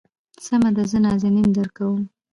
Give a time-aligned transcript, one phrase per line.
[0.45, 2.01] سمه ده زه نازنين درکوم.